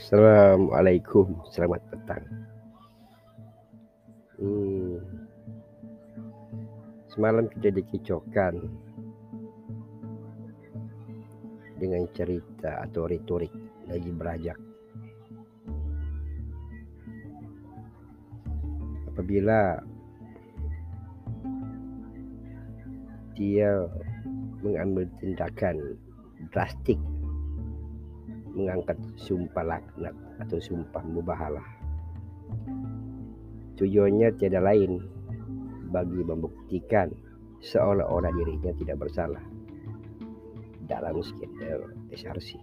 [0.00, 2.24] Assalamualaikum, selamat petang.
[4.40, 4.96] Hmm.
[7.12, 8.64] Semalam kita dikicaukan
[11.76, 13.52] dengan cerita atau retorik
[13.92, 14.56] lagi berajak.
[19.04, 19.84] Apabila
[23.36, 23.84] dia
[24.64, 25.76] mengambil tindakan
[26.56, 26.96] drastik
[28.60, 30.12] mengangkat sumpah laknat
[30.44, 31.64] atau sumpah mubahalah.
[33.80, 35.00] Tujuannya tiada lain
[35.88, 37.08] bagi membuktikan
[37.64, 39.42] seolah-olah dirinya tidak bersalah
[40.84, 42.60] dalam skandal SRC.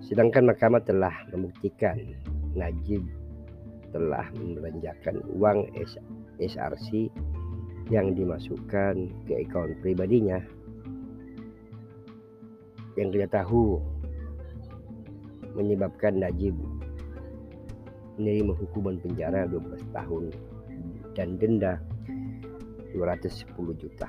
[0.00, 1.96] Sedangkan mahkamah telah membuktikan
[2.52, 3.00] Najib
[3.92, 5.68] telah membelanjakan uang
[6.40, 7.12] SRC
[7.92, 10.40] yang dimasukkan ke akun pribadinya
[12.96, 13.80] yang kita tahu
[15.56, 16.56] menyebabkan Najib
[18.20, 20.24] menerima hukuman penjara 12 tahun
[21.16, 21.80] dan denda
[22.92, 23.48] 210
[23.80, 24.08] juta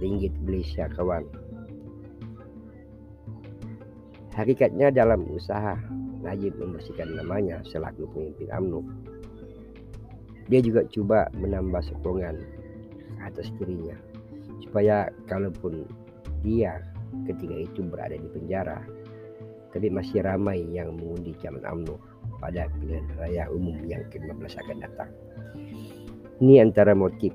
[0.00, 1.24] ringgit Malaysia kawan.
[4.32, 5.76] Hakikatnya dalam usaha
[6.24, 8.80] Najib membersihkan namanya selaku pemimpin AMNO.
[10.48, 12.40] Dia juga coba menambah sokongan
[13.20, 13.94] atas dirinya
[14.64, 15.84] supaya kalaupun
[16.40, 16.80] dia
[17.26, 18.80] ketika itu berada di penjara.
[19.72, 21.96] Tapi masih ramai yang mengundi calon UMNO
[22.42, 25.10] pada pilihan raya umum yang ke-15 akan datang.
[26.42, 27.32] Ini antara motif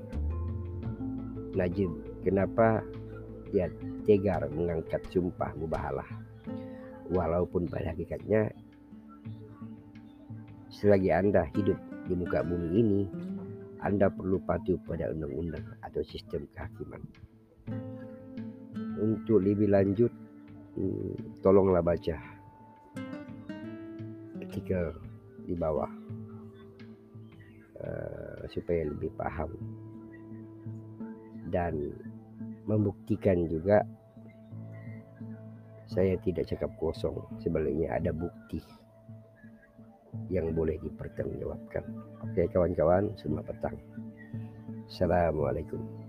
[1.58, 1.90] Najib
[2.22, 2.86] kenapa
[3.50, 3.72] dia
[4.06, 6.06] tegar mengangkat sumpah mubahalah.
[7.10, 8.52] Walaupun pada hakikatnya
[10.70, 13.02] selagi Anda hidup di muka bumi ini,
[13.82, 17.02] Anda perlu patuh pada undang-undang atau sistem kehakiman
[18.98, 20.12] untuk lebih lanjut
[20.78, 22.17] hmm, tolonglah baca.
[24.42, 24.94] Artikel
[25.45, 25.92] di bawah.
[27.77, 29.54] Uh, supaya lebih paham.
[31.48, 31.94] Dan
[32.67, 33.86] membuktikan juga
[35.88, 37.16] saya tidak cakap kosong.
[37.39, 38.60] Sebaliknya ada bukti
[40.27, 41.86] yang boleh dipertanggungjawabkan.
[42.27, 43.77] Oke kawan-kawan selamat petang.
[44.88, 46.07] Assalamualaikum